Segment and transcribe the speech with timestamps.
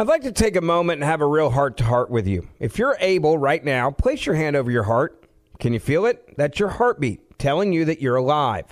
[0.00, 2.48] I'd like to take a moment and have a real heart to heart with you.
[2.58, 5.26] If you're able right now, place your hand over your heart.
[5.58, 6.38] Can you feel it?
[6.38, 8.64] That's your heartbeat telling you that you're alive.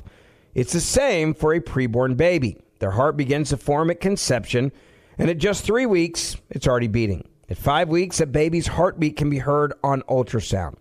[0.54, 2.56] It's the same for a preborn baby.
[2.78, 4.72] Their heart begins to form at conception,
[5.18, 7.28] and at just three weeks, it's already beating.
[7.50, 10.76] At five weeks, a baby's heartbeat can be heard on ultrasound.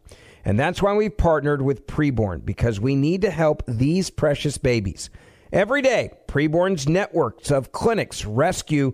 [0.45, 5.09] And that's why we've partnered with Preborn, because we need to help these precious babies.
[5.52, 8.93] Every day, Preborn's networks of clinics rescue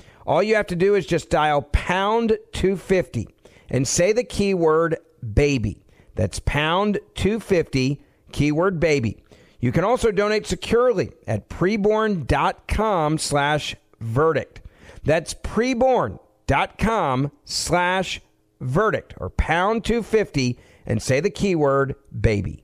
[0.25, 3.27] All you have to do is just dial pound 250
[3.69, 4.97] and say the keyword
[5.33, 5.83] baby.
[6.15, 9.23] That's pound 250, keyword baby.
[9.59, 14.61] You can also donate securely at preborn.com slash verdict.
[15.03, 18.21] That's preborn.com slash
[18.59, 22.63] verdict or pound 250 and say the keyword baby.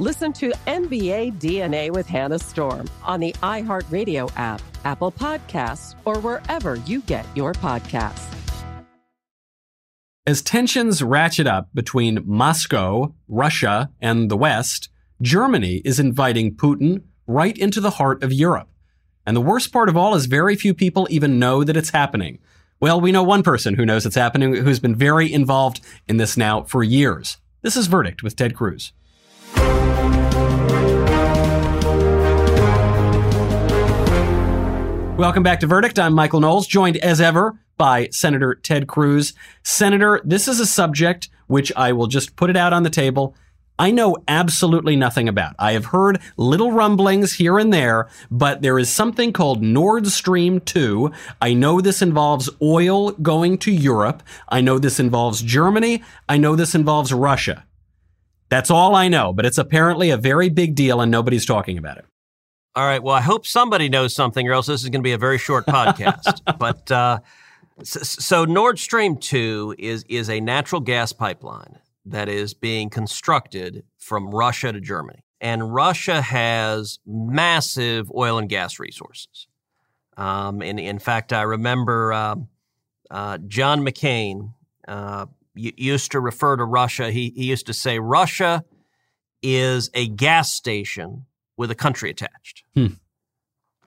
[0.00, 6.76] Listen to NBA DNA with Hannah Storm on the iHeartRadio app, Apple Podcasts, or wherever
[6.76, 8.32] you get your podcasts.
[10.24, 14.88] As tensions ratchet up between Moscow, Russia, and the West,
[15.20, 18.68] Germany is inviting Putin right into the heart of Europe.
[19.26, 22.38] And the worst part of all is very few people even know that it's happening.
[22.78, 26.36] Well, we know one person who knows it's happening who's been very involved in this
[26.36, 27.38] now for years.
[27.62, 28.92] This is Verdict with Ted Cruz.
[35.18, 35.98] Welcome back to Verdict.
[35.98, 39.34] I'm Michael Knowles, joined as ever by Senator Ted Cruz.
[39.64, 43.34] Senator, this is a subject which I will just put it out on the table.
[43.80, 45.56] I know absolutely nothing about.
[45.58, 50.60] I have heard little rumblings here and there, but there is something called Nord Stream
[50.60, 51.10] 2.
[51.42, 54.22] I know this involves oil going to Europe.
[54.48, 56.00] I know this involves Germany.
[56.28, 57.64] I know this involves Russia.
[58.50, 61.98] That's all I know, but it's apparently a very big deal and nobody's talking about
[61.98, 62.04] it.
[62.78, 63.02] All right.
[63.02, 65.36] Well, I hope somebody knows something, or else this is going to be a very
[65.36, 66.42] short podcast.
[66.60, 67.18] but uh,
[67.82, 74.30] so Nord Stream two is is a natural gas pipeline that is being constructed from
[74.30, 79.48] Russia to Germany, and Russia has massive oil and gas resources.
[80.16, 82.36] Um, and in fact, I remember uh,
[83.10, 84.52] uh, John McCain
[84.86, 85.26] uh,
[85.56, 87.10] used to refer to Russia.
[87.10, 88.64] He, he used to say Russia
[89.42, 91.24] is a gas station
[91.58, 92.62] with a country attached.
[92.74, 92.86] Hmm.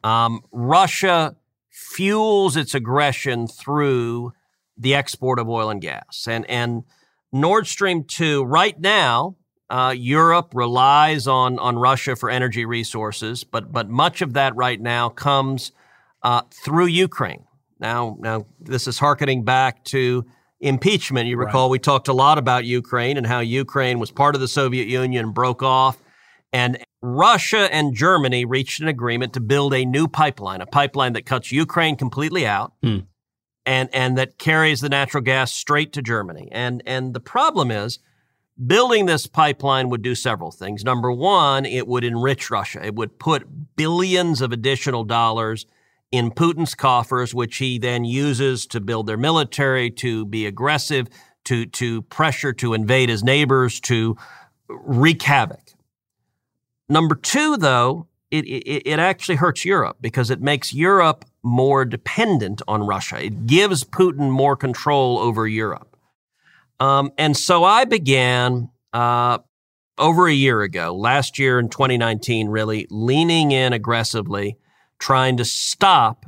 [0.03, 1.35] Um, Russia
[1.71, 4.33] fuels its aggression through
[4.77, 6.27] the export of oil and gas.
[6.29, 6.83] And, and
[7.31, 9.37] Nord Stream 2, right now,
[9.69, 14.81] uh, Europe relies on, on Russia for energy resources, but, but much of that right
[14.81, 15.71] now comes
[16.23, 17.45] uh, through Ukraine.
[17.79, 20.25] Now, now, this is harkening back to
[20.59, 21.27] impeachment.
[21.27, 21.71] You recall right.
[21.71, 25.31] we talked a lot about Ukraine and how Ukraine was part of the Soviet Union
[25.31, 25.97] broke off.
[26.53, 31.25] And Russia and Germany reached an agreement to build a new pipeline, a pipeline that
[31.25, 32.99] cuts Ukraine completely out, hmm.
[33.65, 36.47] and and that carries the natural gas straight to Germany.
[36.51, 37.99] And and the problem is
[38.67, 40.83] building this pipeline would do several things.
[40.83, 42.85] Number one, it would enrich Russia.
[42.85, 45.65] It would put billions of additional dollars
[46.11, 51.07] in Putin's coffers, which he then uses to build their military, to be aggressive,
[51.45, 54.15] to to pressure to invade his neighbors, to
[54.67, 55.61] wreak havoc.
[56.91, 62.61] Number two, though, it, it, it actually hurts Europe because it makes Europe more dependent
[62.67, 63.23] on Russia.
[63.23, 65.95] It gives Putin more control over Europe.
[66.81, 69.37] Um, and so I began uh,
[69.97, 74.57] over a year ago, last year in 2019, really leaning in aggressively,
[74.99, 76.25] trying to stop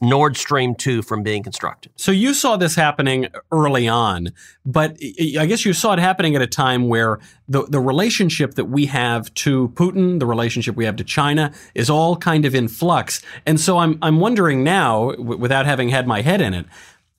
[0.00, 1.92] Nord Stream 2 from being constructed.
[1.96, 4.32] So you saw this happening early on,
[4.64, 4.96] but
[5.38, 7.18] I guess you saw it happening at a time where
[7.48, 11.90] the, the relationship that we have to Putin, the relationship we have to China, is
[11.90, 13.22] all kind of in flux.
[13.46, 16.66] And so I'm, I'm wondering now, w- without having had my head in it,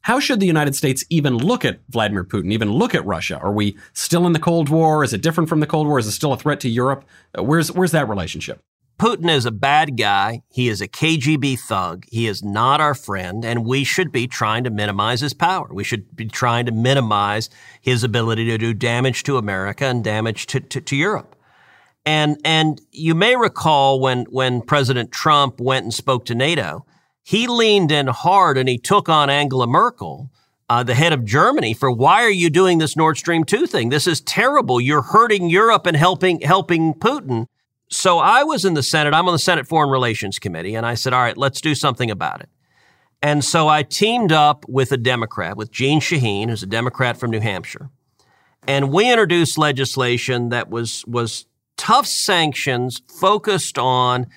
[0.02, 3.40] how should the United States even look at Vladimir Putin, even look at Russia?
[3.40, 5.04] Are we still in the Cold War?
[5.04, 5.98] Is it different from the Cold War?
[5.98, 7.06] Is it still a threat to Europe?
[7.36, 8.62] Uh, where's, where's that relationship?
[8.98, 10.42] Putin is a bad guy.
[10.50, 12.06] He is a KGB thug.
[12.10, 15.68] He is not our friend, and we should be trying to minimize his power.
[15.70, 17.50] We should be trying to minimize
[17.82, 21.36] his ability to do damage to America and damage to, to, to Europe.
[22.06, 26.86] And and you may recall when when President Trump went and spoke to NATO,
[27.24, 30.30] he leaned in hard and he took on Angela Merkel,
[30.70, 33.90] uh, the head of Germany, for why are you doing this Nord Stream two thing?
[33.90, 34.80] This is terrible.
[34.80, 37.48] You're hurting Europe and helping helping Putin
[37.90, 39.14] so I was in the Senate.
[39.14, 42.10] I'm on the Senate Foreign Relations Committee, and I said, all right, let's do something
[42.10, 42.50] about it.
[43.22, 47.32] And so I teamed up with a Democrat, with Jeanne Shaheen, who's a Democrat from
[47.32, 47.90] New Hampshire.
[48.68, 51.46] And we introduced legislation that was, was
[51.78, 54.28] tough sanctions focused on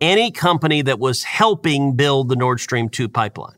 [0.00, 3.56] any company that was helping build the Nord Stream 2 pipeline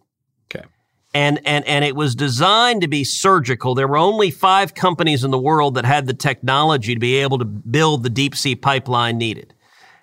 [1.15, 3.75] and and and it was designed to be surgical.
[3.75, 7.39] There were only five companies in the world that had the technology to be able
[7.39, 9.55] to build the deep sea pipeline needed,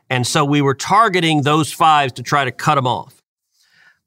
[0.10, 3.22] and so we were targeting those five to try to cut them off.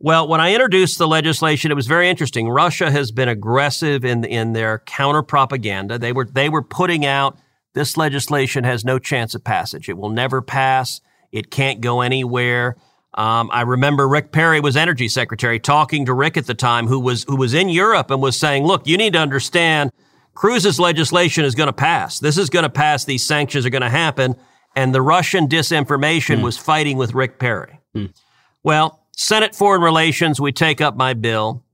[0.00, 2.48] Well, when I introduced the legislation, it was very interesting.
[2.48, 5.98] Russia has been aggressive in in their counter propaganda.
[5.98, 7.38] They were they were putting out
[7.74, 9.88] this legislation has no chance of passage.
[9.88, 11.00] It will never pass.
[11.30, 12.76] It can't go anywhere.
[13.18, 17.00] Um, I remember Rick Perry was energy secretary talking to Rick at the time, who
[17.00, 19.90] was who was in Europe and was saying, "Look, you need to understand,
[20.34, 22.20] Cruz's legislation is going to pass.
[22.20, 23.04] This is going to pass.
[23.04, 24.36] These sanctions are going to happen."
[24.76, 26.42] And the Russian disinformation mm.
[26.42, 27.80] was fighting with Rick Perry.
[27.96, 28.14] Mm.
[28.62, 31.64] Well, Senate Foreign Relations, we take up my bill,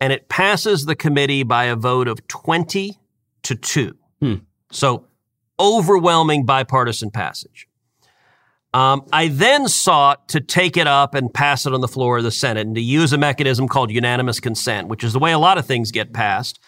[0.00, 2.98] and it passes the committee by a vote of twenty
[3.42, 3.94] to two.
[4.22, 4.40] Mm.
[4.70, 5.04] So
[5.60, 7.68] overwhelming bipartisan passage.
[8.74, 12.24] Um, I then sought to take it up and pass it on the floor of
[12.24, 15.38] the Senate and to use a mechanism called unanimous consent, which is the way a
[15.38, 16.58] lot of things get passed.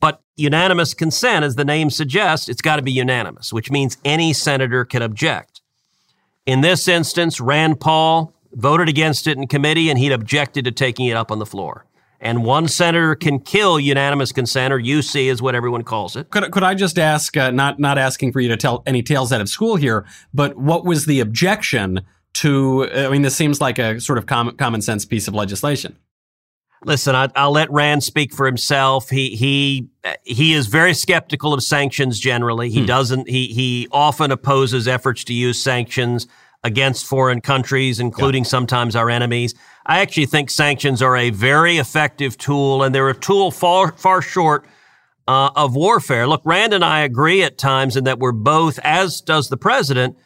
[0.00, 4.32] But unanimous consent, as the name suggests, it's got to be unanimous, which means any
[4.32, 5.60] senator can object.
[6.46, 11.06] In this instance, Rand Paul voted against it in committee and he'd objected to taking
[11.06, 11.84] it up on the floor
[12.20, 16.30] and one senator can kill unanimous consent, or UC is what everyone calls it.
[16.30, 19.32] Could, could I just ask, uh, not not asking for you to tell any tales
[19.32, 22.00] out of school here, but what was the objection
[22.34, 22.88] to?
[22.90, 25.96] I mean, this seems like a sort of common, common sense piece of legislation.
[26.84, 29.10] Listen, I, will let Rand speak for himself.
[29.10, 29.88] He he
[30.22, 32.70] he is very skeptical of sanctions generally.
[32.70, 32.86] He hmm.
[32.86, 33.28] doesn't.
[33.28, 36.26] He he often opposes efforts to use sanctions
[36.66, 38.48] against foreign countries, including yeah.
[38.48, 39.54] sometimes our enemies.
[39.86, 44.20] I actually think sanctions are a very effective tool, and they're a tool far, far
[44.20, 44.66] short
[45.28, 46.26] uh, of warfare.
[46.26, 50.16] Look, Rand and I agree at times in that we're both, as does the president,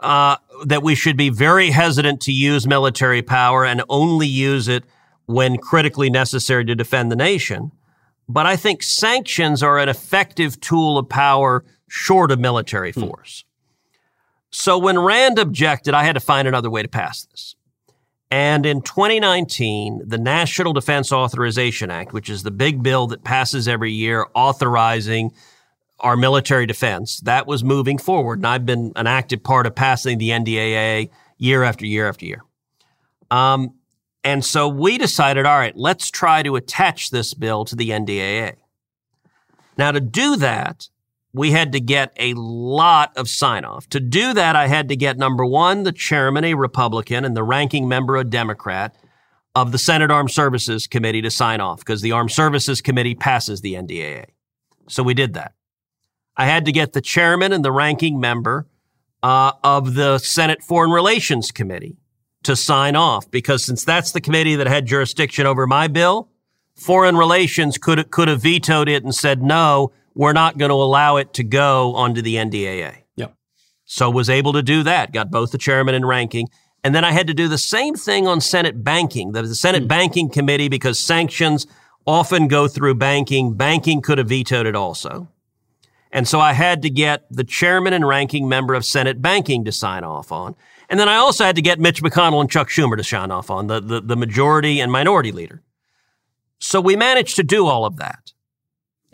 [0.00, 4.82] uh, that we should be very hesitant to use military power and only use it
[5.26, 7.70] when critically necessary to defend the nation.
[8.28, 13.02] But I think sanctions are an effective tool of power short of military hmm.
[13.02, 13.44] force.
[14.56, 17.56] So when Rand objected, I had to find another way to pass this.
[18.30, 23.66] And in 2019, the National Defense Authorization Act, which is the big bill that passes
[23.66, 25.32] every year authorizing
[25.98, 28.38] our military defense, that was moving forward.
[28.38, 32.44] And I've been an active part of passing the NDAA year after year after year.
[33.32, 33.74] Um,
[34.22, 38.54] and so we decided, all right, let's try to attach this bill to the NDAA.
[39.76, 40.88] Now, to do that,
[41.34, 43.88] we had to get a lot of sign off.
[43.90, 47.42] To do that, I had to get number one, the chairman, a Republican, and the
[47.42, 48.96] ranking member, a Democrat,
[49.56, 53.60] of the Senate Armed Services Committee to sign off because the Armed Services Committee passes
[53.60, 54.26] the NDAA.
[54.88, 55.54] So we did that.
[56.36, 58.66] I had to get the chairman and the ranking member
[59.22, 61.96] uh, of the Senate Foreign Relations Committee
[62.44, 66.28] to sign off because since that's the committee that had jurisdiction over my bill,
[66.76, 71.16] Foreign Relations could could have vetoed it and said no, we're not going to allow
[71.16, 72.98] it to go onto the NDAA.
[73.16, 73.34] Yep.
[73.84, 75.12] So was able to do that.
[75.12, 76.48] Got both the chairman and ranking.
[76.82, 79.32] And then I had to do the same thing on Senate banking.
[79.32, 79.88] The, the Senate hmm.
[79.88, 81.66] Banking Committee, because sanctions
[82.06, 85.28] often go through banking, banking could have vetoed it also.
[86.12, 89.72] And so I had to get the chairman and ranking member of Senate banking to
[89.72, 90.54] sign off on.
[90.88, 93.50] And then I also had to get Mitch McConnell and Chuck Schumer to sign off
[93.50, 95.62] on, the, the, the majority and minority leader.
[96.60, 98.33] So we managed to do all of that.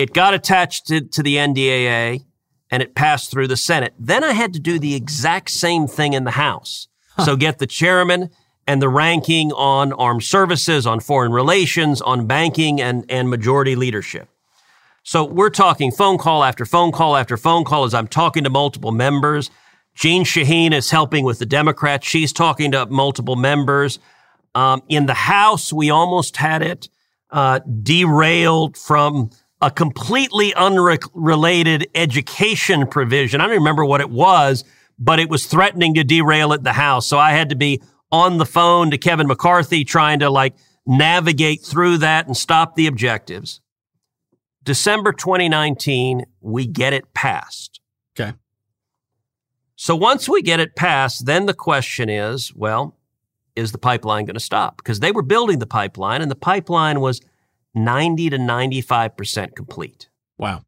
[0.00, 2.25] It got attached to, to the NDAA
[2.71, 3.92] and it passed through the Senate.
[3.99, 6.88] Then I had to do the exact same thing in the House.
[7.23, 8.30] So get the chairman
[8.66, 14.30] and the ranking on armed services, on foreign relations, on banking and, and majority leadership.
[15.02, 18.50] So we're talking phone call after phone call after phone call as I'm talking to
[18.50, 19.50] multiple members.
[19.95, 22.07] Jeanne Shaheen is helping with the Democrats.
[22.07, 23.99] She's talking to multiple members.
[24.54, 26.88] Um, in the House, we almost had it
[27.28, 29.30] uh, derailed from
[29.61, 33.40] a completely unrelated education provision.
[33.40, 34.64] I don't remember what it was,
[34.99, 37.07] but it was threatening to derail it the House.
[37.07, 40.55] So I had to be on the phone to Kevin McCarthy trying to like
[40.87, 43.61] navigate through that and stop the objectives.
[44.62, 47.81] December 2019, we get it passed.
[48.19, 48.35] Okay.
[49.76, 52.99] So once we get it passed, then the question is, well,
[53.57, 54.76] is the pipeline going to stop?
[54.76, 57.21] Because they were building the pipeline and the pipeline was
[57.75, 60.09] 90 to 95% complete.
[60.39, 60.62] Wow.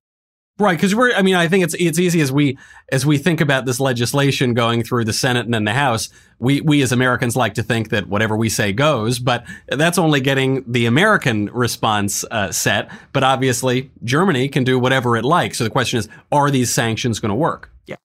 [0.58, 1.12] Right, because we're.
[1.14, 2.58] I mean, I think it's it's easy as we
[2.90, 6.10] as we think about this legislation going through the Senate and then the House.
[6.38, 10.20] We we as Americans like to think that whatever we say goes, but that's only
[10.20, 12.90] getting the American response uh, set.
[13.14, 15.56] But obviously, Germany can do whatever it likes.
[15.56, 17.72] So the question is, are these sanctions going to work?
[17.86, 17.96] Yeah,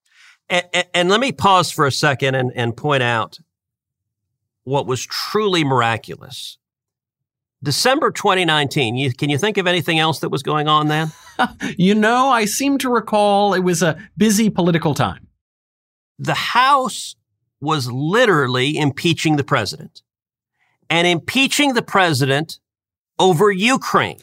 [0.50, 3.39] and, and, and let me pause for a second and, and point out
[4.63, 6.58] what was truly miraculous.
[7.64, 8.96] December 2019.
[8.96, 11.12] You, can you think of anything else that was going on then?
[11.78, 15.28] you know, I seem to recall it was a busy political time.
[16.20, 17.16] The House
[17.60, 20.02] was literally impeaching the president
[20.90, 22.60] and impeaching the president
[23.20, 24.20] over Ukraine.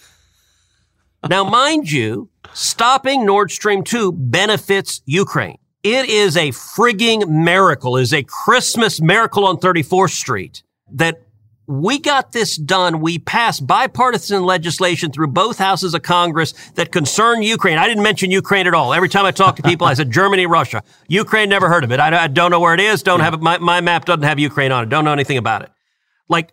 [1.29, 5.59] now, mind you, stopping Nord Stream 2 benefits Ukraine.
[5.83, 11.24] It is a frigging miracle, it is a Christmas miracle on 34th Street that
[11.67, 13.01] we got this done.
[13.01, 17.79] We passed bipartisan legislation through both houses of Congress that concern Ukraine.
[17.79, 18.93] I didn't mention Ukraine at all.
[18.93, 20.83] Every time I talk to people, I said Germany, Russia.
[21.09, 22.01] Ukraine, never heard of it.
[22.01, 23.03] I, I don't know where it is.
[23.03, 23.41] Don't have it.
[23.41, 24.91] My, my map doesn't have Ukraine on it.
[24.91, 25.71] Don't know anything about it.
[26.29, 26.53] Like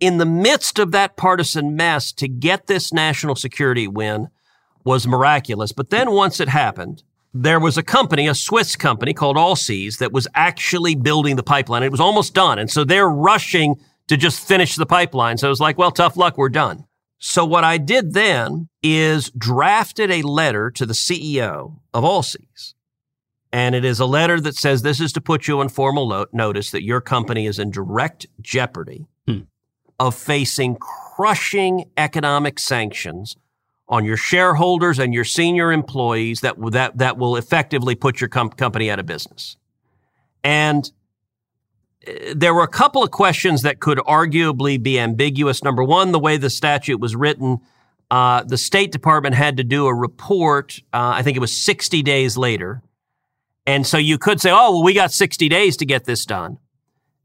[0.00, 4.28] in the midst of that partisan mess, to get this national security win
[4.84, 5.72] was miraculous.
[5.72, 7.02] But then once it happened,
[7.34, 11.82] there was a company, a Swiss company called Allseas, that was actually building the pipeline.
[11.82, 12.58] It was almost done.
[12.58, 13.76] And so they're rushing
[14.08, 15.38] to just finish the pipeline.
[15.38, 16.84] So it was like, well, tough luck, we're done.
[17.18, 22.74] So what I did then is drafted a letter to the CEO of Allseas.
[23.52, 26.26] And it is a letter that says this is to put you on formal lo-
[26.32, 29.40] notice that your company is in direct jeopardy hmm.
[29.98, 33.36] of facing crushing economic sanctions
[33.88, 38.50] on your shareholders and your senior employees that, that, that will effectively put your com-
[38.50, 39.56] company out of business.
[40.44, 40.90] And
[42.34, 45.62] there were a couple of questions that could arguably be ambiguous.
[45.62, 47.58] Number one, the way the statute was written,
[48.10, 52.02] uh, the State Department had to do a report, uh, I think it was 60
[52.02, 52.82] days later.
[53.66, 56.58] And so you could say, oh, well, we got 60 days to get this done.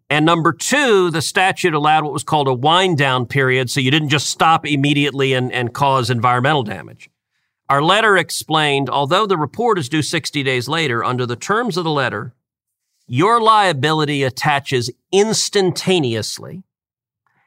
[0.10, 3.90] And number two, the statute allowed what was called a wind down period, so you
[3.90, 7.10] didn't just stop immediately and, and cause environmental damage.
[7.70, 11.86] Our letter explained, although the report is due 60 days later, under the terms of
[11.86, 12.36] the letter,
[13.08, 16.64] your liability attaches instantaneously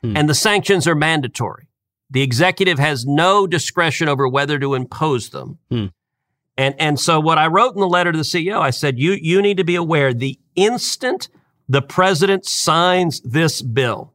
[0.03, 0.17] hmm.
[0.17, 1.69] and the sanctions are mandatory.
[2.11, 5.59] The executive has no discretion over whether to impose them.
[5.71, 5.87] Hmm.
[6.59, 9.13] And, and so what I wrote in the letter to the CEO, I said, you,
[9.13, 11.29] you need to be aware the instant
[11.69, 14.15] the president signs this bill,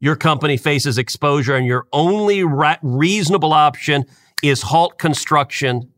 [0.00, 4.04] your company faces exposure and your only ra- reasonable option
[4.42, 5.90] is halt construction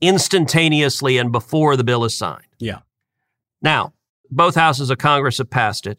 [0.00, 2.42] instantaneously and before the bill is signed.
[3.64, 3.94] Now,
[4.30, 5.98] both houses of Congress have passed it.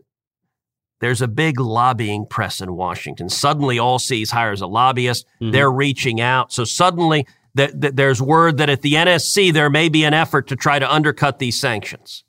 [1.02, 3.28] There's a big lobbying press in Washington.
[3.28, 5.26] Suddenly, All Allseas hires a lobbyist.
[5.42, 5.52] Mm-hmm.
[5.52, 6.54] They're reaching out.
[6.54, 10.48] So suddenly, th- th- there's word that at the NSC there may be an effort
[10.48, 12.24] to try to undercut these sanctions.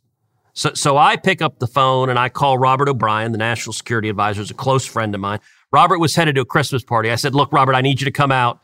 [0.52, 4.08] So, so I pick up the phone and I call Robert O'Brien, the national security
[4.08, 5.38] advisor, is a close friend of mine.
[5.70, 7.10] Robert was headed to a Christmas party.
[7.10, 8.60] I said, "Look, Robert, I need you to come out."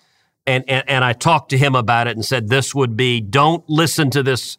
[0.46, 3.62] And, and, and I talked to him about it and said, this would be, don't
[3.68, 4.56] listen to this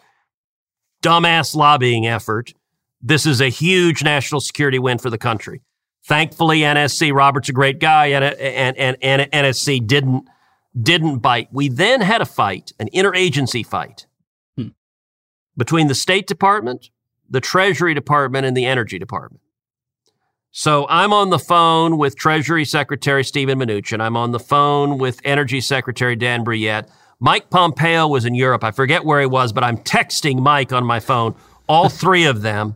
[1.03, 2.53] dumbass lobbying effort.
[3.01, 5.61] This is a huge national security win for the country.
[6.05, 10.27] Thankfully, NSC Robert's a great guy, and and and, and NSC didn't
[10.81, 11.49] didn't bite.
[11.51, 14.07] We then had a fight, an interagency fight
[14.57, 14.69] hmm.
[15.55, 16.89] between the State Department,
[17.29, 19.41] the Treasury Department, and the Energy Department.
[20.51, 23.99] So I'm on the phone with Treasury Secretary Steven Mnuchin.
[23.99, 26.89] I'm on the phone with Energy Secretary Dan Brouillette.
[27.23, 28.65] Mike Pompeo was in Europe.
[28.65, 31.35] I forget where he was, but I'm texting Mike on my phone.
[31.69, 32.75] All three of them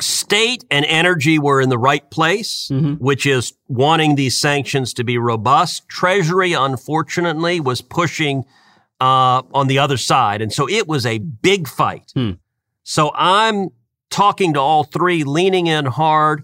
[0.00, 2.94] state and energy were in the right place, mm-hmm.
[2.94, 5.88] which is wanting these sanctions to be robust.
[5.88, 8.44] Treasury, unfortunately, was pushing
[9.00, 10.42] uh, on the other side.
[10.42, 12.10] And so it was a big fight.
[12.14, 12.32] Hmm.
[12.82, 13.68] So I'm
[14.10, 16.42] talking to all three, leaning in hard.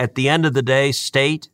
[0.00, 1.48] At the end of the day, state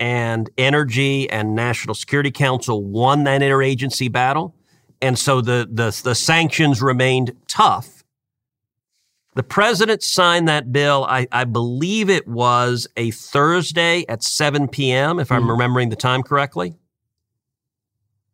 [0.00, 4.54] and energy and National Security Council won that interagency battle.
[5.00, 7.98] And so the, the, the sanctions remained tough.
[9.34, 15.20] The president signed that bill, I, I believe it was a Thursday at 7 p.m.,
[15.20, 15.36] if mm.
[15.36, 15.50] I'm hmm.
[15.50, 16.74] remembering the time correctly.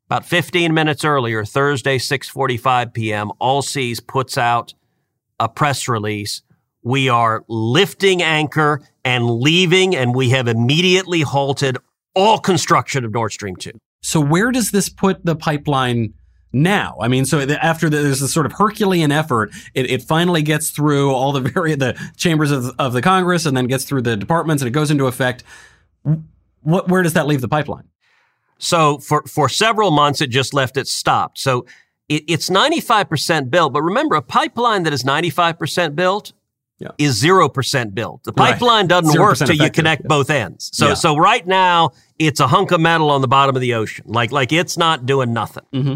[0.06, 4.74] About 15 minutes earlier, Thursday, 6:45 p.m., Allseas puts out
[5.40, 6.42] a press release.
[6.84, 11.78] We are lifting anchor and leaving, and we have immediately halted
[12.14, 13.72] all construction of Nord Stream 2.
[14.02, 16.14] So where does this put the pipeline
[16.54, 16.96] now.
[17.00, 21.12] I mean, so after there's this sort of Herculean effort, it, it finally gets through
[21.12, 24.62] all the very the chambers of, of the Congress and then gets through the departments
[24.62, 25.42] and it goes into effect.
[26.62, 27.88] What where does that leave the pipeline?
[28.58, 31.38] So for for several months, it just left it stopped.
[31.38, 31.66] So
[32.08, 36.32] it, it's 95% built, but remember, a pipeline that is 95% built
[36.78, 36.88] yeah.
[36.98, 38.24] is 0% built.
[38.24, 38.88] The pipeline right.
[38.88, 40.08] doesn't work till you connect yeah.
[40.08, 40.70] both ends.
[40.72, 40.94] So, yeah.
[40.94, 44.04] so right now it's a hunk of metal on the bottom of the ocean.
[44.08, 45.64] Like, like it's not doing nothing.
[45.72, 45.94] Mm-hmm.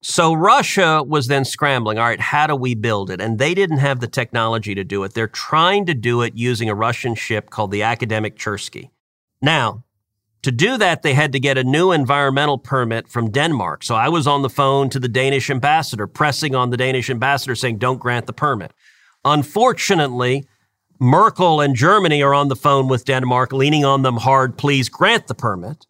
[0.00, 1.98] So Russia was then scrambling.
[1.98, 3.20] All right, how do we build it?
[3.20, 5.14] And they didn't have the technology to do it.
[5.14, 8.90] They're trying to do it using a Russian ship called the Akademik Chersky.
[9.42, 9.84] Now,
[10.42, 13.82] to do that, they had to get a new environmental permit from Denmark.
[13.82, 17.56] So I was on the phone to the Danish ambassador, pressing on the Danish ambassador
[17.56, 18.72] saying, don't grant the permit.
[19.28, 20.46] Unfortunately,
[20.98, 25.26] Merkel and Germany are on the phone with Denmark, leaning on them hard, please grant
[25.26, 25.86] the permit.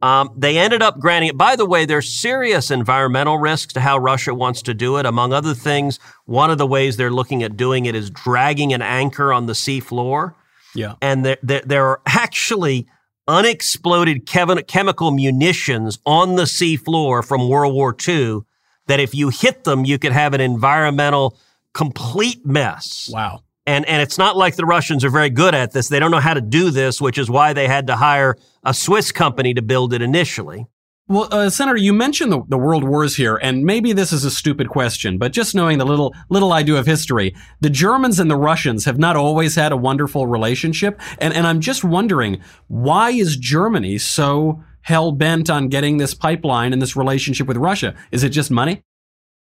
[0.00, 1.36] Um, they ended up granting it.
[1.36, 5.06] By the way, there's serious environmental risks to how Russia wants to do it.
[5.06, 8.80] Among other things, one of the ways they're looking at doing it is dragging an
[8.80, 10.36] anchor on the sea floor.
[10.72, 10.94] Yeah.
[11.02, 12.86] And there, there, there are actually
[13.26, 18.42] unexploded chemical munitions on the sea floor from World War II
[18.86, 21.36] that if you hit them, you could have an environmental
[21.74, 23.10] complete mess.
[23.12, 23.42] Wow.
[23.66, 25.88] And, and it's not like the Russians are very good at this.
[25.88, 28.72] They don't know how to do this, which is why they had to hire a
[28.72, 30.66] Swiss company to build it initially.
[31.10, 34.30] Well, uh, Senator, you mentioned the, the world wars here, and maybe this is a
[34.30, 38.30] stupid question, but just knowing the little little I do of history, the Germans and
[38.30, 43.12] the Russians have not always had a wonderful relationship, and and I'm just wondering why
[43.12, 47.94] is Germany so hell bent on getting this pipeline and this relationship with Russia?
[48.12, 48.82] Is it just money?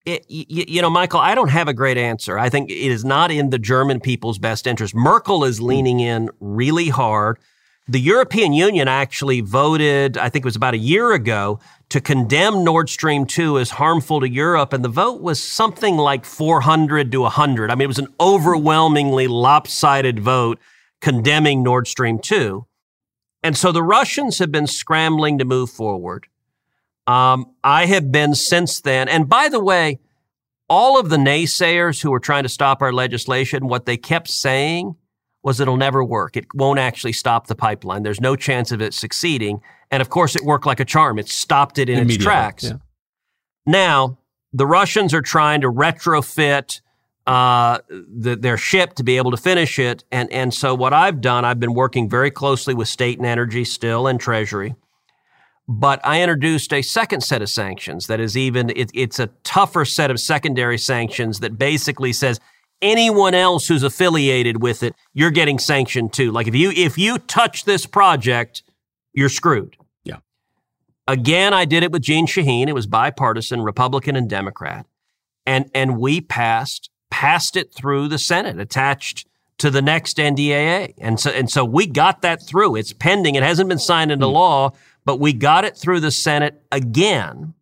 [0.06, 2.38] It, you, you, know, Michael, I don't have a great answer.
[2.38, 4.94] I think it is not in the German people's best interest.
[4.94, 7.40] Merkel is leaning in really hard.
[7.88, 12.64] The European Union actually voted, I think it was about a year ago, to condemn
[12.64, 14.74] Nord Stream 2 as harmful to Europe.
[14.74, 17.70] And the vote was something like 400 to 100.
[17.70, 20.60] I mean, it was an overwhelmingly lopsided vote
[21.00, 22.66] condemning Nord Stream 2.
[23.44, 26.26] And so the Russians have been scrambling to move forward.
[27.08, 29.08] Um, I have been since then.
[29.08, 30.00] And by the way,
[30.68, 34.96] all of the naysayers who were trying to stop our legislation, what they kept saying
[35.44, 36.36] was it'll never work.
[36.36, 38.02] It won't actually stop the pipeline.
[38.02, 39.62] There's no chance of it succeeding.
[39.92, 41.20] And of course, it worked like a charm.
[41.20, 42.64] It stopped it in its tracks.
[42.64, 42.78] Yeah.
[43.68, 44.18] Now,
[44.54, 46.82] the Russians are trying to retrofit
[47.28, 50.04] uh, the, their ship to be able to finish it.
[50.12, 53.66] And, and so what I've done, I've been working very closely with state and energy
[53.66, 54.74] still and treasury
[55.68, 59.84] but I introduced a second set of sanctions that is even, it, it's a tougher
[59.84, 62.40] set of secondary sanctions that basically says
[62.82, 66.32] anyone else who's affiliated with it, you're getting sanctioned too.
[66.32, 68.64] Like if you, if you touch this project,
[69.14, 69.76] you're screwed.
[70.04, 70.18] Yeah.
[71.08, 72.68] Again, I did it with Jeanne Shaheen.
[72.68, 74.86] It was bipartisan, Republican and Democrat.
[75.48, 79.26] And, and we passed, passed it through the Senate attached
[79.58, 80.94] to the next NDAA.
[80.98, 82.76] And so, and so we got that through.
[82.76, 83.36] It's pending.
[83.36, 84.34] It hasn't been signed into mm.
[84.34, 84.72] law,
[85.06, 87.54] but we got it through the Senate again.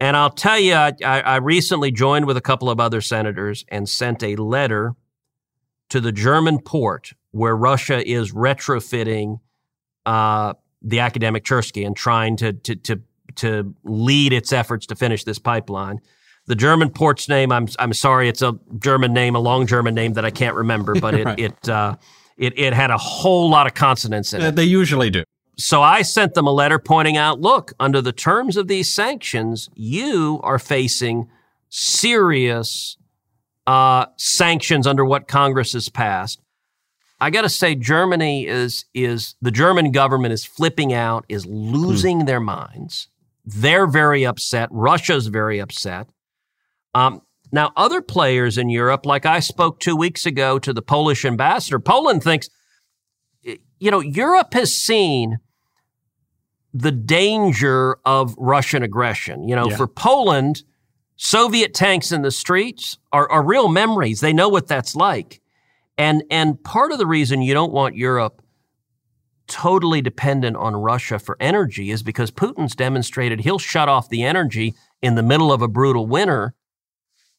[0.00, 3.88] And I'll tell you, I, I, recently joined with a couple of other senators and
[3.88, 4.96] sent a letter
[5.90, 9.40] to the German port where Russia is retrofitting
[10.04, 13.00] uh, the Akademik Chersky and trying to, to, to,
[13.36, 16.00] to lead its efforts to finish this pipeline.
[16.46, 20.14] The German port's name, I'm, I'm sorry, it's a German name, a long German name
[20.14, 21.38] that I can't remember, but it, right.
[21.40, 21.94] it, uh,
[22.36, 24.56] It, it had a whole lot of consonants in Uh, it.
[24.56, 25.22] they usually do.
[25.56, 29.68] So I sent them a letter pointing out, look, under the terms of these sanctions,
[29.74, 31.28] you are facing
[31.68, 32.96] serious
[33.66, 36.40] uh, sanctions under what Congress has passed.
[37.20, 42.24] I got to say, Germany is is the German government is flipping out, is losing
[42.24, 43.08] their minds.
[43.44, 44.68] They're very upset.
[44.72, 46.08] Russia's very upset.
[46.94, 51.24] Um, now, other players in Europe, like I spoke two weeks ago to the Polish
[51.24, 52.48] ambassador, Poland thinks,
[53.42, 55.38] you know, Europe has seen
[56.74, 59.46] the danger of Russian aggression.
[59.48, 59.76] You know, Yeah.
[59.76, 60.64] for Poland,
[61.16, 64.20] Soviet tanks in the streets are, are real memories.
[64.20, 65.40] They know what that's like.
[65.96, 68.42] And and part of the reason you don't want Europe
[69.46, 74.74] totally dependent on Russia for energy is because Putin's demonstrated he'll shut off the energy
[75.02, 76.54] in the middle of a brutal winter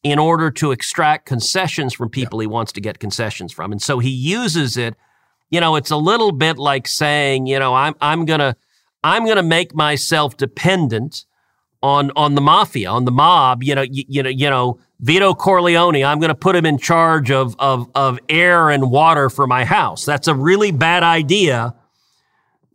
[0.02, 3.72] in order to extract concessions from people he wants to get concessions from.
[3.72, 4.94] And so he uses it,
[5.50, 8.56] you know, it's a little bit like saying, you know, I'm I'm going to
[9.06, 11.24] I'm going to make myself dependent
[11.82, 15.34] on on the mafia, on the mob, you know, you, you know, you know, Vito
[15.34, 19.46] Corleone, I'm going to put him in charge of of of air and water for
[19.46, 20.04] my house.
[20.04, 21.74] That's a really bad idea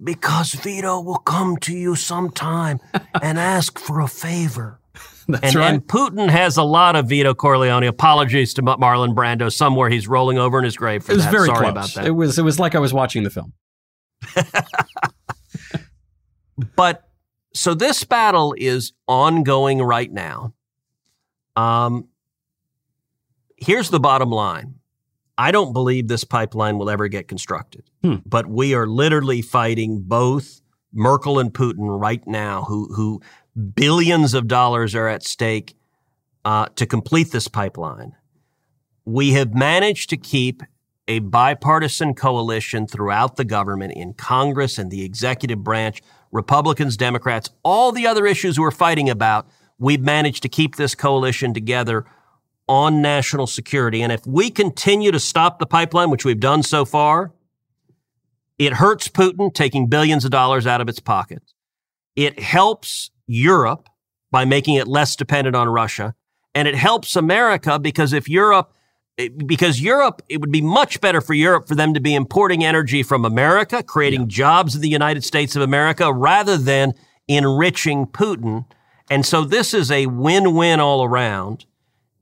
[0.04, 2.80] because Vito will come to you sometime
[3.22, 4.80] and ask for a favor.
[5.28, 5.74] That's and, right.
[5.74, 7.84] and Putin has a lot of Vito Corleone.
[7.84, 9.52] Apologies to Marlon Brando.
[9.52, 11.32] Somewhere he's rolling over in his grave for it was that.
[11.32, 11.72] very Sorry close.
[11.72, 12.06] about that.
[12.06, 13.54] It was it was like I was watching the film.
[16.76, 17.08] But
[17.54, 20.54] so this battle is ongoing right now.
[21.56, 22.08] Um,
[23.58, 24.76] here's the bottom line.
[25.38, 27.90] I don't believe this pipeline will ever get constructed.
[28.04, 28.18] Hmm.
[28.26, 30.62] But we are literally fighting both
[30.94, 33.22] Merkel and Putin right now, who who
[33.76, 35.76] billions of dollars are at stake
[36.46, 38.14] uh, to complete this pipeline.
[39.06, 40.64] We have managed to keep
[41.08, 47.92] a bipartisan coalition throughout the government, in Congress and the executive branch, Republicans, Democrats, all
[47.92, 49.48] the other issues we're fighting about.
[49.78, 52.06] We've managed to keep this coalition together
[52.68, 54.02] on national security.
[54.02, 57.34] And if we continue to stop the pipeline, which we've done so far,
[58.58, 61.54] it hurts Putin, taking billions of dollars out of its pockets.
[62.16, 63.90] It helps Europe
[64.30, 66.16] by making it less dependent on Russia.
[66.54, 68.74] And it helps America because if Europe,
[69.18, 73.04] because Europe, it would be much better for Europe for them to be importing energy
[73.04, 76.94] from America, creating jobs in the United States of America, rather than
[77.28, 78.66] enriching Putin.
[79.10, 81.66] And so this is a win win all around.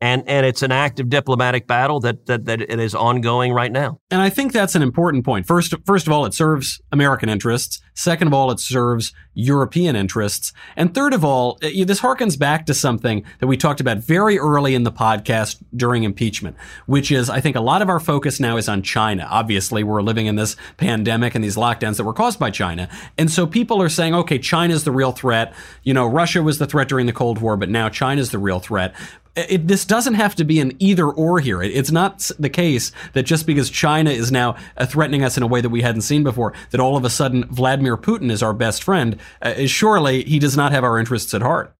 [0.01, 3.99] And, and it's an active diplomatic battle that, that, that it is ongoing right now.
[4.09, 5.45] And I think that's an important point.
[5.45, 7.81] First, first of all, it serves American interests.
[7.99, 10.53] Second of all, it serves European interests.
[10.77, 14.73] And third of all, this harkens back to something that we talked about very early
[14.73, 18.55] in the podcast during impeachment, which is I think a lot of our focus now
[18.55, 19.27] is on China.
[19.29, 22.87] Obviously, we're living in this pandemic and these lockdowns that were caused by China.
[23.17, 25.53] And so people are saying, okay, China's the real threat.
[25.83, 28.61] You know, Russia was the threat during the Cold War, but now China's the real
[28.61, 28.95] threat.
[29.35, 31.61] It, this doesn't have to be an either or here.
[31.61, 35.43] It, it's not the case that just because China is now uh, threatening us in
[35.43, 38.43] a way that we hadn't seen before, that all of a sudden Vladimir Putin is
[38.43, 39.17] our best friend.
[39.41, 41.75] Uh, surely he does not have our interests at heart.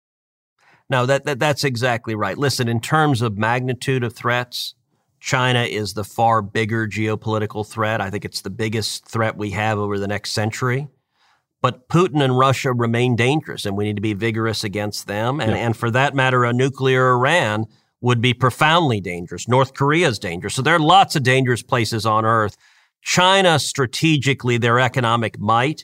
[0.90, 2.38] No, that, that that's exactly right.
[2.38, 4.74] Listen, in terms of magnitude of threats,
[5.20, 8.02] China is the far bigger geopolitical threat.
[8.02, 10.88] I think it's the biggest threat we have over the next century.
[11.62, 15.42] But Putin and Russia remain dangerous, and we need to be vigorous against them.
[15.42, 15.58] And, Yeah.
[15.58, 17.66] and for that matter, a nuclear Iran
[18.02, 19.48] would be profoundly dangerous.
[19.48, 20.56] North Korea is dangerous.
[20.56, 22.56] So there are lots of dangerous places on earth.
[23.02, 25.84] China, strategically, their economic might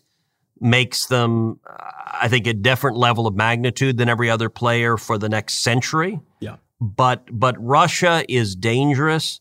[0.65, 1.73] makes them, uh,
[2.21, 6.19] I think, a different level of magnitude than every other player for the next century.
[6.41, 6.58] Yeah.
[6.82, 9.39] But but Russia is dangerous,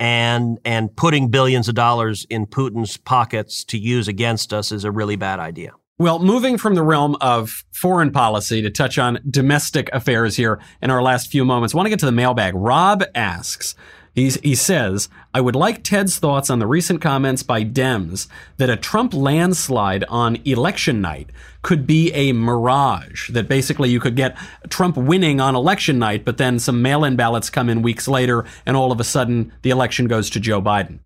[0.00, 4.90] and and putting billions of dollars in Putin's pockets to use against us is a
[4.90, 5.72] really bad idea.
[5.98, 10.90] Well, moving from the realm of foreign policy to touch on domestic affairs here in
[10.90, 12.54] our last few moments, I want to get to the mailbag.
[12.56, 13.76] Rob asks,
[14.14, 18.70] he's, he says, I would like Ted's thoughts on the recent comments by Dems that
[18.70, 21.30] a Trump landslide on election night
[21.62, 24.36] could be a mirage, that basically you could get
[24.68, 28.44] Trump winning on election night, but then some mail in ballots come in weeks later,
[28.64, 31.00] and all of a sudden the election goes to Joe Biden.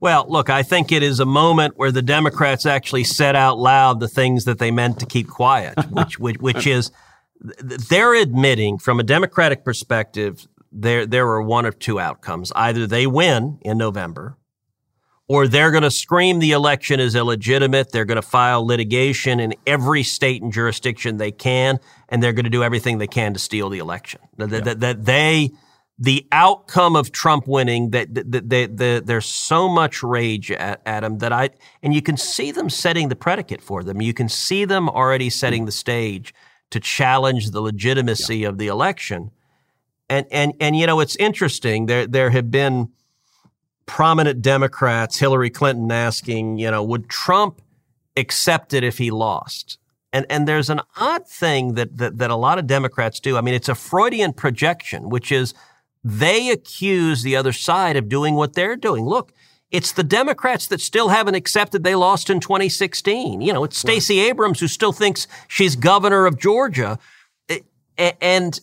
[0.00, 3.98] Well, look, I think it is a moment where the Democrats actually said out loud
[3.98, 6.92] the things that they meant to keep quiet, which which, which is
[7.40, 12.52] they're admitting from a Democratic perspective there there are one of two outcomes.
[12.54, 14.36] Either they win in November
[15.28, 17.92] or they're going to scream the election is illegitimate.
[17.92, 21.78] They're going to file litigation in every state and jurisdiction they can,
[22.08, 24.20] and they're going to do everything they can to steal the election.
[24.38, 25.50] That, that, that they
[25.98, 31.02] the outcome of Trump winning that, that, that, that there's so much rage at, at
[31.02, 31.50] him that I
[31.82, 34.00] and you can see them setting the predicate for them.
[34.00, 36.32] You can see them already setting the stage
[36.70, 38.48] to challenge the legitimacy yeah.
[38.48, 39.32] of the election.
[40.08, 41.86] And and and you know it's interesting.
[41.86, 42.90] There there have been
[43.86, 47.60] prominent Democrats, Hillary Clinton asking, you know, would Trump
[48.16, 49.78] accept it if he lost?
[50.12, 53.36] And and there's an odd thing that, that that a lot of Democrats do.
[53.36, 55.52] I mean, it's a Freudian projection, which is
[56.02, 59.04] they accuse the other side of doing what they're doing.
[59.04, 59.32] Look,
[59.70, 63.42] it's the Democrats that still haven't accepted they lost in 2016.
[63.42, 64.28] You know, it's Stacey right.
[64.28, 66.98] Abrams who still thinks she's governor of Georgia.
[68.20, 68.60] And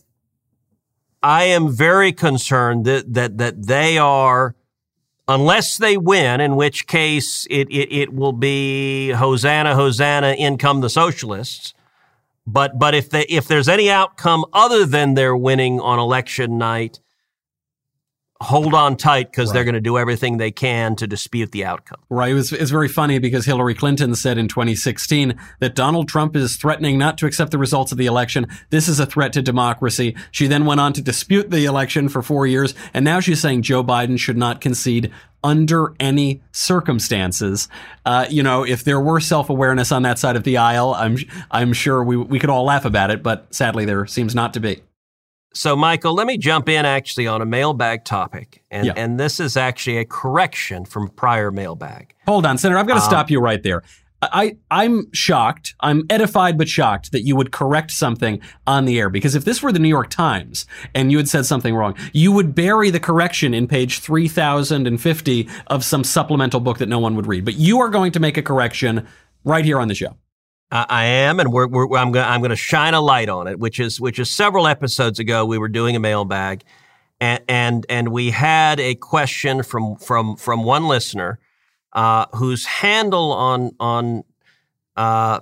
[1.26, 4.56] I am very concerned that, that, that they are,
[5.28, 10.82] unless they win, in which case it, it, it will be Hosanna, Hosanna, in come
[10.82, 11.74] the socialists.
[12.46, 17.00] But, but if they, if there's any outcome other than their winning on election night,
[18.46, 19.56] hold on tight because right.
[19.56, 22.00] they're going to do everything they can to dispute the outcome.
[22.10, 22.32] Right.
[22.32, 26.56] It was, it's very funny because Hillary Clinton said in 2016 that Donald Trump is
[26.56, 28.48] threatening not to accept the results of the election.
[28.70, 30.16] This is a threat to democracy.
[30.32, 32.74] She then went on to dispute the election for four years.
[32.94, 35.12] And now she's saying Joe Biden should not concede
[35.44, 37.68] under any circumstances.
[38.06, 41.18] Uh, you know, if there were self awareness on that side of the aisle, I'm,
[41.52, 44.60] I'm sure we, we could all laugh about it, but sadly there seems not to
[44.60, 44.82] be.
[45.56, 48.62] So, Michael, let me jump in actually on a mailbag topic.
[48.70, 48.94] And, yeah.
[48.98, 52.14] and this is actually a correction from prior mailbag.
[52.28, 52.78] Hold on, Senator.
[52.78, 53.82] I've got to um, stop you right there.
[54.22, 55.76] I, I'm shocked.
[55.80, 59.10] I'm edified but shocked that you would correct something on the air.
[59.10, 62.32] Because if this were the New York Times and you had said something wrong, you
[62.32, 67.28] would bury the correction in page 3050 of some supplemental book that no one would
[67.28, 67.46] read.
[67.46, 69.08] But you are going to make a correction
[69.44, 70.18] right here on the show.
[70.72, 73.80] I am, and we're, we're, I'm going I'm to shine a light on it, which
[73.80, 76.64] is which is several episodes ago we were doing a mailbag,
[77.20, 81.40] and and and we had a question from from from one listener
[81.94, 84.24] uh, whose handle on on
[84.96, 85.40] uh,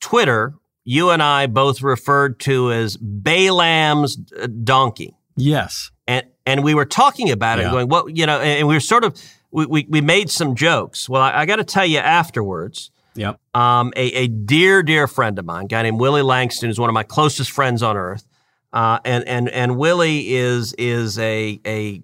[0.00, 0.54] Twitter
[0.86, 5.14] you and I both referred to as Balaam's donkey.
[5.36, 7.68] Yes, and and we were talking about yeah.
[7.68, 10.54] it, going, what you know, and we were sort of we we, we made some
[10.54, 11.08] jokes.
[11.08, 13.40] Well, I, I got to tell you afterwards Yep.
[13.54, 16.90] Um, a, a dear, dear friend of mine, a guy named Willie Langston, is one
[16.90, 18.26] of my closest friends on earth.
[18.72, 22.02] Uh, and and and Willie is is a a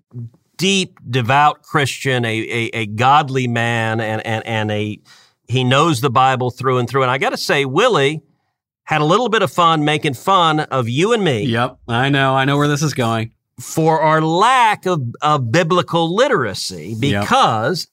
[0.56, 4.98] deep, devout Christian, a, a, a godly man, and and and a
[5.48, 7.02] he knows the Bible through and through.
[7.02, 8.22] And I got to say, Willie
[8.84, 11.42] had a little bit of fun making fun of you and me.
[11.44, 13.32] Yep, I know, I know where this is going.
[13.60, 17.88] For our lack of, of biblical literacy, because yep.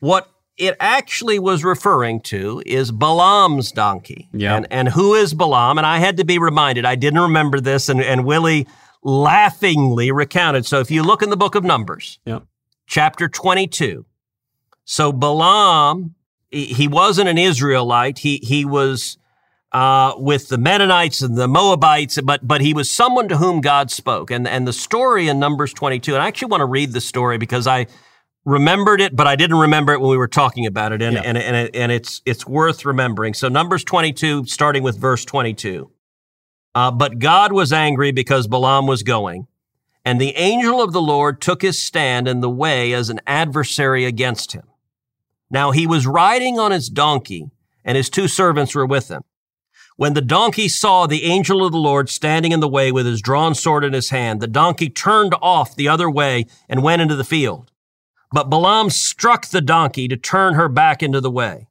[0.00, 4.28] what it actually was referring to is Balaam's donkey.
[4.32, 4.56] Yeah.
[4.56, 5.78] And, and who is Balaam?
[5.78, 6.84] And I had to be reminded.
[6.84, 8.66] I didn't remember this, and, and Willie
[9.02, 10.64] laughingly recounted.
[10.66, 12.40] So if you look in the book of Numbers, yeah.
[12.86, 14.06] chapter 22,
[14.84, 16.14] so Balaam,
[16.50, 18.18] he, he wasn't an Israelite.
[18.18, 19.18] He, he was
[19.72, 23.90] uh, with the Mennonites and the Moabites, but, but he was someone to whom God
[23.90, 24.30] spoke.
[24.30, 27.36] And, and the story in Numbers 22, and I actually want to read the story
[27.36, 27.88] because I–
[28.46, 31.22] remembered it, but I didn't remember it when we were talking about it, and yeah.
[31.22, 33.34] and and, and it's it's worth remembering.
[33.34, 35.90] So Numbers twenty two, starting with verse twenty two.
[36.74, 39.46] Uh, but God was angry because Balaam was going,
[40.04, 44.04] and the angel of the Lord took his stand in the way as an adversary
[44.04, 44.64] against him.
[45.50, 47.50] Now he was riding on his donkey,
[47.84, 49.22] and his two servants were with him.
[49.96, 53.22] When the donkey saw the angel of the Lord standing in the way with his
[53.22, 57.16] drawn sword in his hand, the donkey turned off the other way and went into
[57.16, 57.70] the field.
[58.32, 61.68] But Balaam struck the donkey to turn her back into the way.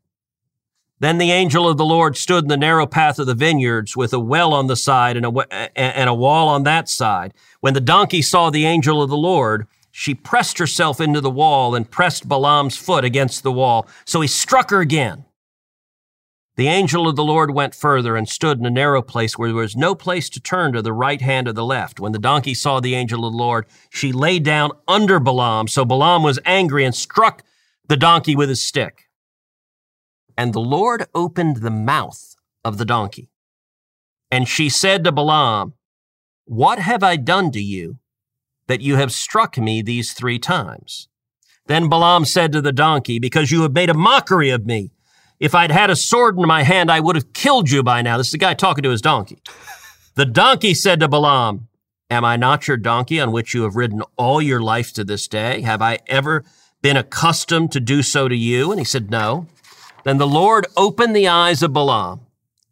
[1.00, 4.14] Then the angel of the Lord stood in the narrow path of the vineyards with
[4.14, 7.34] a well on the side and a, and a wall on that side.
[7.60, 11.76] When the donkey saw the angel of the Lord, she pressed herself into the wall
[11.76, 13.88] and pressed Balaam's foot against the wall.
[14.06, 15.26] So he struck her again.
[16.56, 19.58] The angel of the Lord went further and stood in a narrow place where there
[19.58, 22.00] was no place to turn to the right hand or the left.
[22.00, 25.68] When the donkey saw the angel of the Lord, she lay down under Balaam.
[25.68, 27.44] So Balaam was angry and struck
[27.88, 29.10] the donkey with his stick.
[30.38, 33.30] And the Lord opened the mouth of the donkey.
[34.32, 35.74] And she said to Balaam,
[36.46, 38.00] What have I done to you
[38.68, 41.10] that you have struck me these three times?
[41.68, 44.95] Then Balaam said to the donkey, Because you have made a mockery of me
[45.46, 48.18] if I'd had a sword in my hand, I would have killed you by now.
[48.18, 49.40] This is the guy talking to his donkey.
[50.16, 51.68] The donkey said to Balaam,
[52.10, 55.28] Am I not your donkey on which you have ridden all your life to this
[55.28, 55.60] day?
[55.60, 56.46] Have I ever
[56.82, 58.72] been accustomed to do so to you?
[58.72, 59.46] And he said, No.
[60.06, 62.22] Then the Lord opened the eyes of Balaam,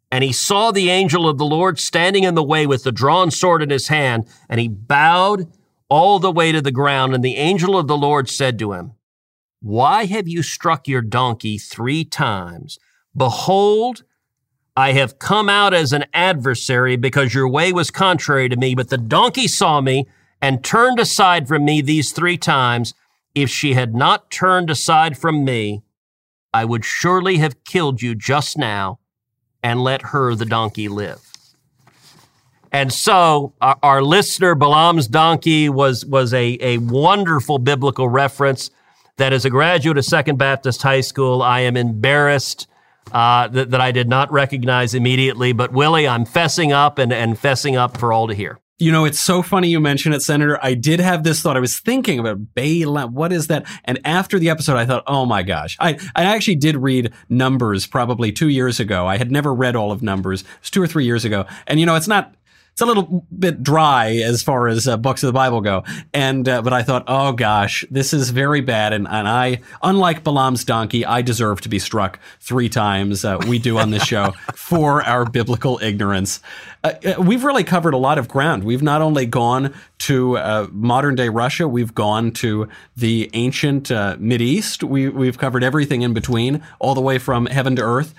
[0.09, 3.29] and he saw the angel of the Lord standing in the way with the drawn
[3.29, 5.51] sword in his hand, and he bowed
[5.89, 7.13] all the way to the ground.
[7.13, 8.93] And the angel of the Lord said to him,
[9.63, 12.79] Why have you struck your donkey three times?
[13.15, 14.03] Behold,
[14.75, 18.89] I have come out as an adversary because your way was contrary to me, but
[18.89, 20.05] the donkey saw me
[20.41, 22.93] and turned aside from me these three times.
[23.33, 25.81] If she had not turned aside from me,
[26.53, 28.99] I would surely have killed you just now
[29.63, 31.21] and let her, the donkey, live.
[32.69, 38.69] And so our, our listener, Balaam's donkey, was, was a, a wonderful biblical reference
[39.17, 42.67] that as a graduate of Second Baptist High School, I am embarrassed
[43.11, 45.53] uh, that, that I did not recognize immediately.
[45.53, 48.59] But Willie, I'm fessing up and, and fessing up for all to hear.
[48.79, 50.59] You know, it's so funny you mention it, Senator.
[50.61, 51.55] I did have this thought.
[51.55, 53.13] I was thinking about Balaam.
[53.13, 53.65] What is that?
[53.85, 55.77] And after the episode, I thought, oh my gosh.
[55.79, 59.05] I, I actually did read Numbers probably two years ago.
[59.05, 60.41] I had never read all of Numbers.
[60.41, 61.45] It was two or three years ago.
[61.67, 62.33] And, you know, it's not
[62.73, 65.83] it's a little bit dry as far as uh, books of the Bible go.
[66.11, 68.93] And uh, but I thought, oh gosh, this is very bad.
[68.93, 73.23] And, and I, unlike Balaam's donkey, I deserve to be struck three times.
[73.23, 76.41] Uh, we do on this show for our biblical ignorance.
[76.83, 78.63] Uh, uh, we've really covered a lot of ground.
[78.63, 84.41] We've not only gone to uh, modern day Russia, we've gone to the ancient Mid
[84.41, 84.83] East.
[84.83, 88.15] We, we've covered everything in between, all the way from heaven to earth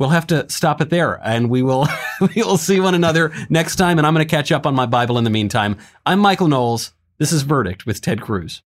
[0.00, 1.86] we'll have to stop it there and we will
[2.34, 4.86] we will see one another next time and i'm going to catch up on my
[4.86, 5.76] bible in the meantime.
[6.04, 6.92] I'm michael knowles.
[7.18, 8.62] This is verdict with ted cruz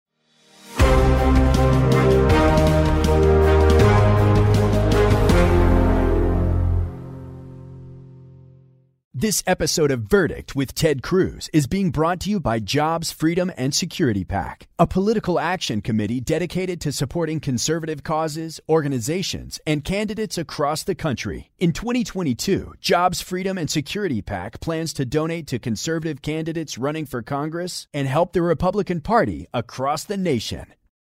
[9.21, 13.51] This episode of Verdict with Ted Cruz is being brought to you by Jobs, Freedom,
[13.57, 20.37] and Security PAC, a political action committee dedicated to supporting conservative causes, organizations, and candidates
[20.37, 21.51] across the country.
[21.59, 27.21] In 2022, Jobs, Freedom, and Security PAC plans to donate to conservative candidates running for
[27.21, 30.65] Congress and help the Republican Party across the nation.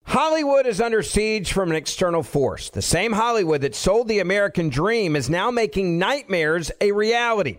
[0.04, 2.70] Hollywood is under siege from an external force.
[2.70, 7.58] The same Hollywood that sold the American dream is now making nightmares a reality.